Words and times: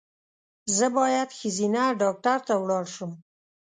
زه 0.77 0.87
باید 0.97 1.29
ښځېنه 1.37 1.83
ډاکټر 2.01 2.37
ته 2.47 2.53
ولاړ 2.61 2.85
شم 2.95 3.11